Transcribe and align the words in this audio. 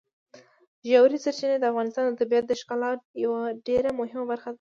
ژورې 0.89 1.17
سرچینې 1.23 1.57
د 1.59 1.65
افغانستان 1.71 2.03
د 2.07 2.17
طبیعت 2.21 2.45
د 2.47 2.53
ښکلا 2.59 2.91
یوه 3.23 3.41
ډېره 3.67 3.89
مهمه 3.99 4.25
برخه 4.31 4.47
ده. 4.49 4.49